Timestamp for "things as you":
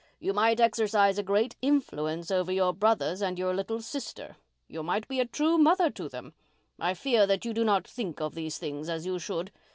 8.57-9.19